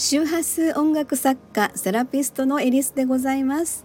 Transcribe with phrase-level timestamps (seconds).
[0.00, 3.84] 周波数音楽作家セラピストのエリスでございます。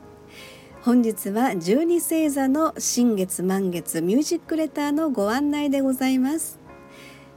[0.84, 6.60] 本日は十二星座の新月満月ミュージックレターのご案内でございます。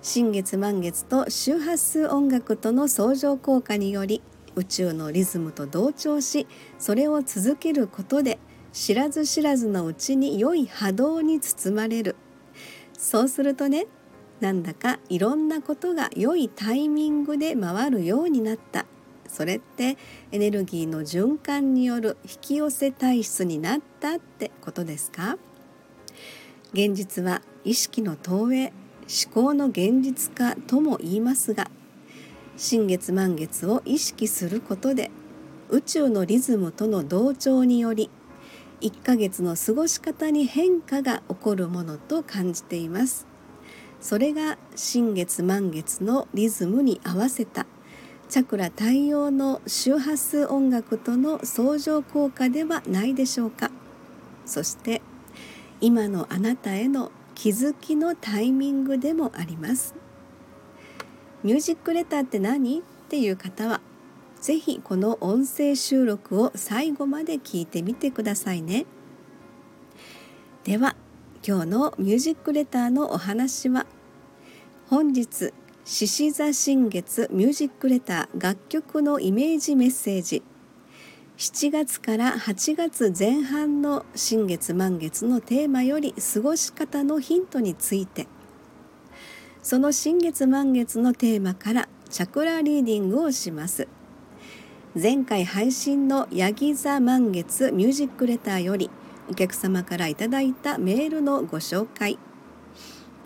[0.02, 4.20] 新月満月と周波数音楽との相乗効果により
[4.56, 6.46] 宇宙のリズムと同調し
[6.78, 8.38] それを続けることで
[8.74, 12.14] 知らず知らずのうちに良い波動に包まれる。
[12.92, 13.86] そうするとね
[14.40, 18.86] なんだかいろんなことが良いタイミングで回るようになった。
[19.28, 19.96] それって
[20.30, 25.36] エネルギーの循環による引き寄せ体質になったってことですか？
[26.72, 28.72] 現実は意識の投影
[29.08, 31.70] 思考の現実化とも言いますが
[32.56, 35.10] 新月満月を意識することで
[35.68, 38.10] 宇宙のリズムとの同調により
[38.80, 43.26] 1ヶ月の過ごし方に変化が起こるものと感じています。
[44.06, 47.66] それが新月満月のリズムに合わせた
[48.28, 53.72] チャクラ対応の周波数音楽との相乗効果ではないでしょうか。
[54.44, 55.02] そして
[55.80, 59.92] 今のあなたへの気づきのタイミングでもあります。
[61.42, 62.78] ミュージックレターって何？
[62.78, 63.80] っていう方は
[64.40, 68.86] ぜひこの音声収録を最後まで聞いてみてくださいね。
[70.62, 70.94] では
[71.44, 73.84] 今日のミュージックレターのお話は
[74.88, 75.52] 本日
[75.84, 80.44] 獅子座新月ミュージックレター楽曲のイメージメッセージ。
[81.38, 88.28] 7月から8月前半の新月満月のテーマより過ごし方のヒントについて。
[89.60, 93.88] その新月満月のテーマからチャクラリーディングをします。
[94.94, 98.88] 前回配信のヤギ座満月ミュージックレターより
[99.28, 102.20] 「お客様からいただいたメールのご紹介。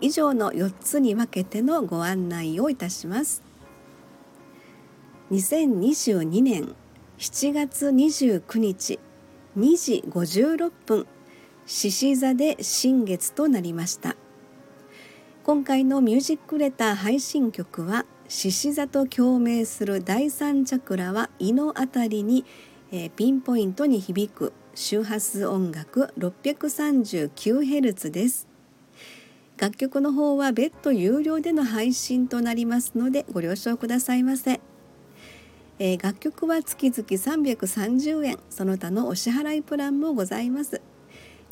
[0.01, 3.43] 以上の4つに分けてのご案内をいたします。
[5.31, 6.75] 2022年
[7.19, 8.99] 7月29日
[9.57, 11.07] 2時56分
[11.65, 14.15] 獅子座で新月となりました。
[15.43, 22.45] 今回のミュージックレター配信曲は獅子座と共鳴する第三チャクラは胃のあたりに、
[22.91, 28.50] えー、ピンポイントに響く周波数音楽 639Hz です。
[29.61, 34.59] 楽曲の方は別途有料での配信となりますのでご了承くださいませ、
[35.77, 40.81] えー、楽曲は月々330円その他のお支払いプランもございます。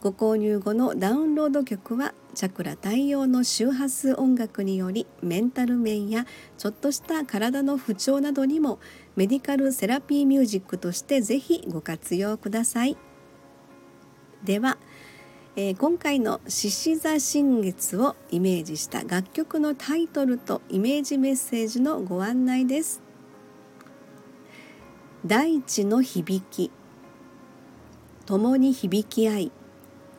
[0.02, 6.26] ご購入後のダウンロード曲はチャクラ対応の周波数音楽によりメンタル面や
[6.58, 8.80] ちょっとした体の不調などにも
[9.18, 12.98] メディカルセラピーミュージックとしてぜひご活用ください。
[14.44, 14.78] では、
[15.56, 23.02] えー、今回の獅子座新月をイメージした楽曲のタイトルとイメージメッセージのご案内です。
[25.26, 26.72] 大地の響き。
[28.28, 29.52] 共に響き合い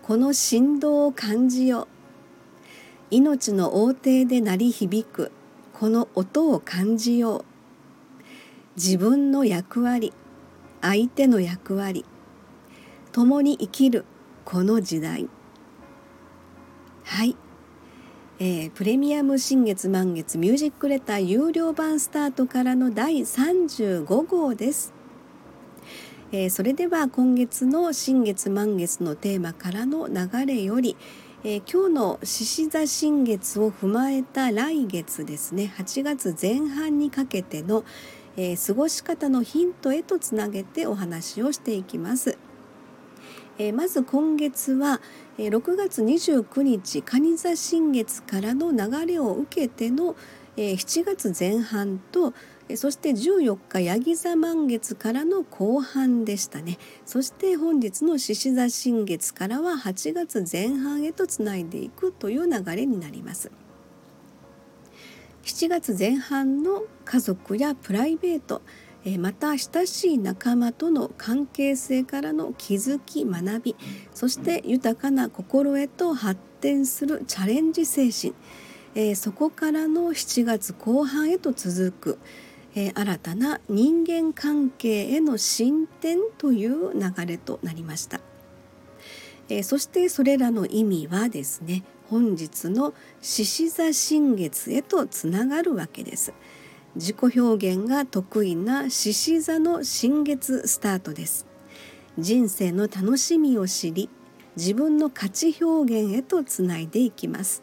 [0.02, 1.86] この振動を感じよ
[3.12, 5.30] 命の王庭で鳴り響く
[5.72, 7.44] この音を感じよう。
[8.74, 10.12] 自分の役割
[10.80, 12.04] 相手の役割
[13.12, 14.04] 共に生きる。
[14.50, 15.28] この時代。
[17.05, 17.37] はい、
[18.41, 24.93] えー、プレミアム新月満月ミュージックレター有料版スタートからの第35号です、
[26.33, 30.97] えー、それでは今月の新月満月のテーマからの流れより
[31.43, 35.72] えー、今日の獅子座新月を踏まえた来月ですね。
[35.78, 37.82] 8月前半にかけての、
[38.37, 42.37] えー、過ごし方のヒントへとつなげてお話をしていきます。
[43.60, 45.03] えー、まず今月は、
[45.37, 50.16] えー、6月29日蟹座新月からの流れを受けての、
[50.56, 52.32] えー、7月前半と
[52.75, 56.78] そして14日ヤギ座満月からの後半でしたね。
[57.04, 63.50] そして本日の獅子座新月からは8月前半へとつないでいくという流れになります。
[65.43, 68.62] 7月前半の家族やプライベート
[69.19, 73.76] また親しい仲間との関係性からの気づき学び
[74.12, 78.35] そして豊かな心へと発展するチャレンジ精神
[79.17, 82.19] そこからの7月後半へと続く
[82.75, 88.20] 新たな人間関係への進展という流れとなりました。
[89.64, 96.32] そしてそれらの意味はですね本日の獅子座新月へとつながるわけです。
[96.96, 101.46] 自己表現が得意な獅子座の新月スタートです。
[102.19, 104.10] 人生の楽しみを知り
[104.56, 107.62] 自分の価値表現へとつないでいきます。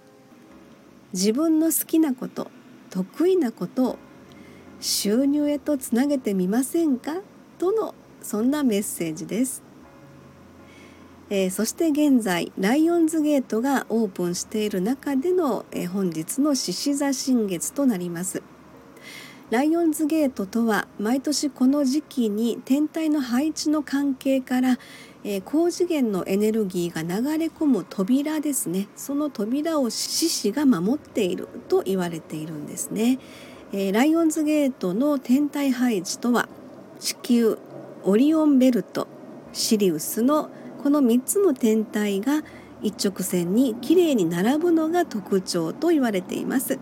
[1.13, 2.49] 自分の好きなこと
[2.89, 3.97] 得意なことを
[4.79, 7.21] 収入へとつなげてみませんか？
[7.57, 9.63] とのそんなメッセージです、
[11.29, 18.43] えー、そして現在ライオンズゲートがオープンしている中での、えー、本日の獅子座新月となります。
[19.49, 24.77] ライオンズゲートとは毎年この時期に天体の配置の関係から、
[25.23, 33.19] えー、高次元のエネルギーが流れ込む扉ですねその扉を獅子が守っていると言われているんですね、
[33.71, 36.49] えー、ライオンズゲートの天体配置とは
[36.99, 37.57] 地球
[38.03, 39.07] オリオンベルト
[39.53, 40.49] シリウスの
[40.83, 42.43] この3つの天体が
[42.81, 46.79] 一直線にきれいに並ぶのが特徴と言われています。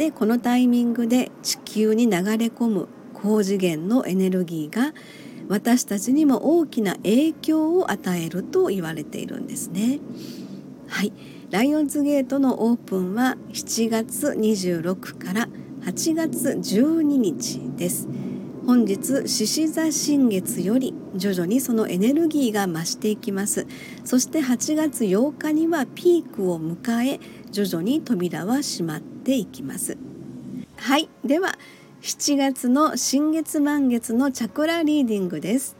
[0.00, 4.94] でこのタイミングで地球に流れ込む高次元のエネルギーが
[5.46, 10.00] 私たちにも大きな影響を与えると言われているんですね。
[10.88, 11.12] はい、
[11.50, 15.48] ライオンズゲートのオープンは7月26から
[15.82, 18.08] 8月12日です。
[18.64, 23.66] 本日獅子座新月より徐々にそのエネルギーが増していきます
[24.04, 27.18] そして8月8日にはピークを迎え
[27.50, 29.96] 徐々に扉は閉まっていきます。
[30.76, 31.08] はい。
[31.24, 31.58] では
[32.02, 35.76] 7月の新月満月のチャクラリーディングです。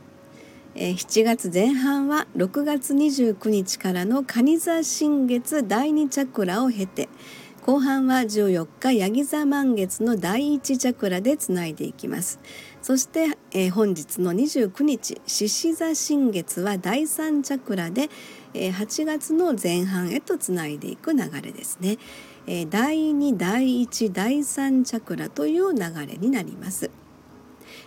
[0.75, 7.09] 7月前半は6月29日からの蟹座新月第2チャクラを経て
[7.67, 12.41] 後半は14日ヤギ座満月の第1チャクラでつないでいきます。
[12.83, 18.09] そして、えー、本日の29日獅子座新月は第3チャクラで、
[18.55, 21.99] えー、8月の前半へとつないでいく流れですね、
[22.53, 26.91] え、第2第1第3チャクラという流れになります。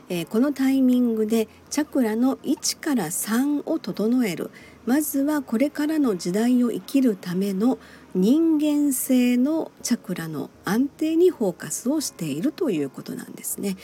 [0.07, 4.51] え、このタイミングでチャクラの1から3を整える。
[4.85, 7.77] まずはこれからの時代を生きるための
[8.15, 13.75] 人間性のチャクラの安定にフォーカスをしているということなんですね。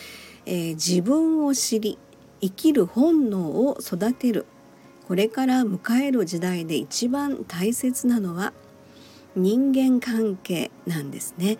[0.46, 1.98] えー、自分を知り
[2.40, 4.46] 生きる本能を育てる。
[5.10, 8.54] これから迎える時代で一番大切なのは
[9.36, 11.58] 人間関係なんですね、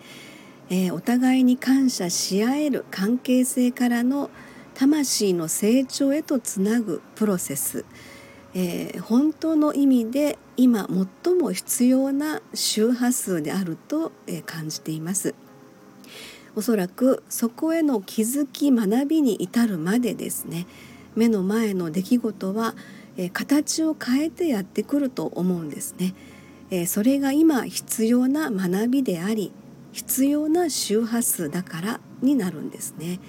[0.68, 4.30] えー、お互いに感謝し合える関係性からの
[4.74, 7.84] 魂の成長へとつなぐプロセス、
[8.54, 10.88] えー、本当の意味で今
[11.24, 14.12] 最も必要な周波数であると
[14.46, 15.34] 感じています。
[16.56, 20.66] おそらくそこへの気づき学びに至るまでですね。
[21.14, 22.74] 目の前の出来事は、
[23.16, 26.14] え、形を変えてやってくると思うんですね、
[26.86, 29.52] それが今必要な学びであり
[29.92, 33.20] 必要な周波数だからになるんですね、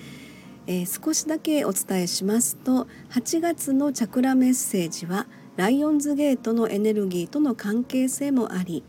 [0.67, 8.83] えー、少しだけお伝えしますと8月のチャクラメッセージはライオンズゲートのエネルギーとの関係性もあり、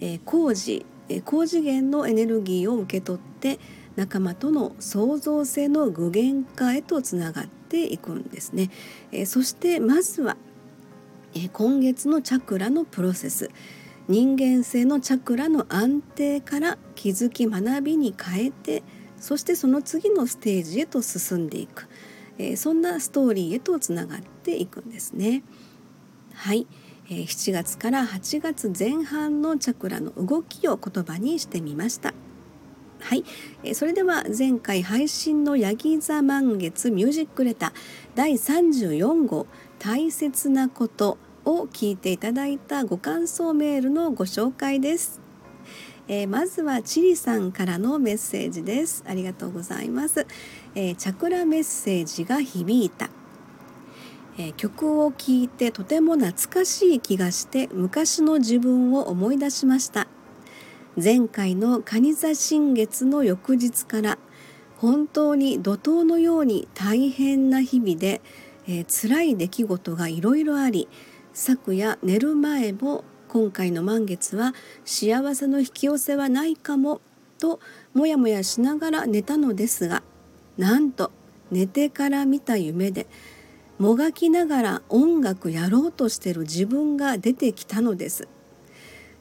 [0.00, 0.86] えー、工事
[1.24, 3.58] 高次元のエネルギーを受け取って
[3.96, 8.70] 仲間との創造性の具現化へとつながっていくんですね。
[9.10, 10.36] えそしてまずは、
[11.34, 13.50] え今月のチャクラのプロセス
[14.10, 18.82] 人間性のチャクラの安定から気づき学びに変えて
[19.20, 21.88] そしてその次のステージへと進んでいく、
[22.38, 25.44] えそんなストーリーへとつながっていくんですね。
[26.34, 26.66] はい。
[27.08, 32.14] え、7月から8月前半のチャクラの動きを言葉にしてみました。
[33.00, 33.24] はい。
[33.62, 37.72] え、それでは前回配信のヤギ座満月ミュージックレター
[38.14, 39.46] 第34号
[39.78, 45.20] 大切なことを聞いていただいたご感想メールのご紹介です、
[46.08, 49.04] えー、まずはチリさんからのメッセージです。
[49.06, 50.26] ありがとうございます、
[50.74, 53.10] えー、チャクラメッセージが響いた。
[54.38, 60.08] え曲を聴いてとても懐かしい気がして昔の自分を思い出しました。
[61.02, 64.18] 前回の蟹座新月の翌日から
[64.78, 68.20] 本当に怒涛のように大変な日々で、
[68.66, 70.88] えー、辛い出来事がいろいろあり
[71.40, 74.52] 昨夜寝る前も今回の満月は
[74.84, 77.00] 幸せの引き寄せはないかも
[77.38, 77.60] と
[77.94, 80.02] もやもやしながら寝たのですが
[80.58, 81.10] なんと
[81.50, 83.06] 寝てから見た夢で
[83.78, 88.28] もがきながら音楽やろうとしてる自分が出てきたのです。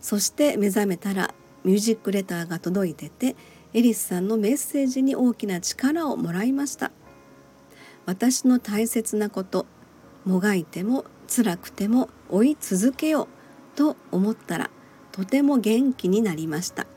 [0.02, 1.34] そして目覚めたら
[1.64, 3.38] ミュージックレターが届いてて
[3.74, 6.92] エリスさんのメッセージに大きな力をもらいました。
[8.06, 9.66] 私の大切なこと
[10.26, 13.28] もがいても辛くても追い続けよう
[13.78, 14.70] と思ったら
[15.12, 16.88] とても元気になりました。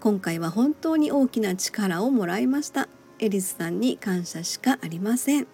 [0.00, 2.88] 今回は本当に大きな力をもらいました。
[3.18, 5.46] エリスさんに感謝しかありません。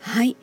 [0.00, 0.36] はい、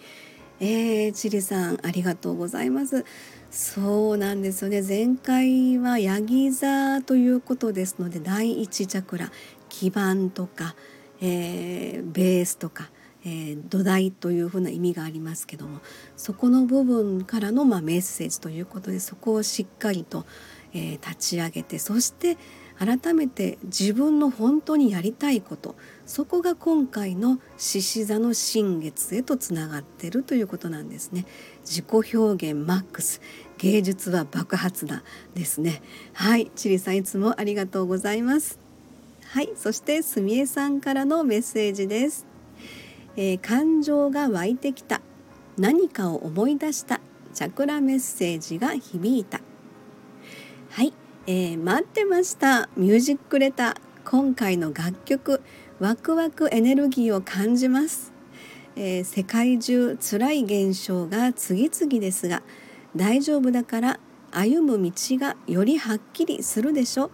[0.59, 3.05] えー、チリさんありがとうございます。
[3.51, 4.81] そうなんですよね。
[4.81, 9.31] 前回はヤギ座ということですので第一チャクラ
[9.69, 10.75] 基盤とか、
[11.21, 12.89] えー、ベースとか、
[13.25, 15.79] えー、土台というふうな意味がありますけども
[16.15, 20.25] そこの部分からの、まあ、メッセージということでそこをしっかりと、
[20.73, 22.37] えー、立ち上げてそして
[22.77, 31.25] 改めて自分の本当にやりたいことそこが今回の獅子座の新月へとつながっているということなんですね。
[31.63, 33.21] 自己表現マックス
[33.57, 35.03] 芸術は爆発だ
[35.33, 35.81] ですね。
[36.13, 38.59] はいチリさんいつもありがとうございます。
[39.25, 42.25] はいそしてすみえさんからのメッセージです、
[43.17, 45.01] えー、感情が湧いてきた。
[45.57, 46.99] 何かを思い出した。
[47.33, 49.41] チャクラメッセージが響いた。
[50.69, 50.93] はい。
[51.27, 52.69] えー、待ってました。
[52.75, 53.75] ミュージックレター。
[54.03, 55.41] 今回の楽曲。
[55.79, 58.13] ワクワクエネルギーを感じます、
[58.77, 62.43] えー、世界中辛い現象が次々ですが
[62.95, 63.99] 大丈夫だから
[64.31, 67.11] 歩む道がよりはっきりするでしょ。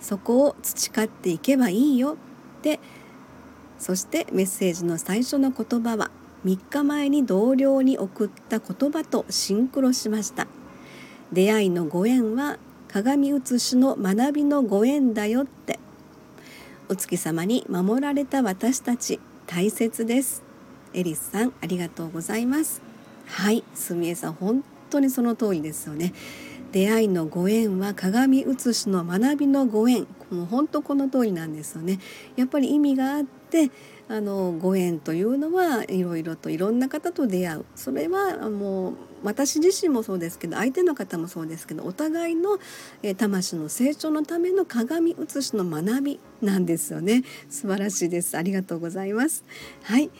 [0.00, 2.16] そこを培っていけばいいよ。
[2.62, 2.78] で
[3.78, 6.10] そしてメッセージの最初の言葉は
[6.44, 10.46] 3日前に同僚に送った言葉とシンクロしました。
[11.32, 12.58] 出会いのご縁は
[12.88, 15.78] 鏡写しの学びのご縁だよって。
[16.88, 20.42] お月様に守られた私たち大切です。
[20.94, 22.80] エリスさんありがとうございます。
[23.26, 26.14] はいすみえさん本当にその通りですよね。
[26.72, 30.06] 出会いのご縁は鏡写しの学びのご縁。
[30.30, 31.98] もう本当この通りなんですよね。
[32.36, 33.37] やっぱり意味があって
[34.10, 37.64] あのご縁というのはいろいろといろんな方と出会う。
[37.74, 42.58] それはもう私自身もそうですけど相手の方もそうですけどお互いの、
[43.02, 47.22] え魂の成長のための鏡写しの学びなんですよね。
[47.50, 48.36] 素晴らしいです。
[48.36, 49.44] ありがとうございます。
[49.82, 50.10] はい、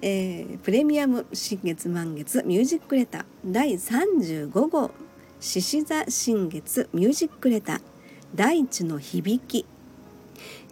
[0.00, 3.24] えー、プレミアム新月満月ミュージックレター。
[3.44, 4.90] 第35号。
[5.38, 7.80] 獅子座新月ミュージックレター。
[8.34, 9.66] 大地の響き、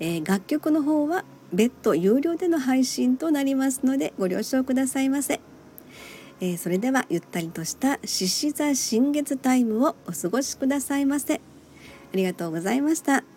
[0.00, 5.40] えー、楽曲の方は別途有料での配信となりますのでご了承くださいませ、
[6.40, 11.40] えー、それではゆったりとした獅子座新月タイムをお過ごしくださいませ。
[12.14, 13.33] ありがとうございました。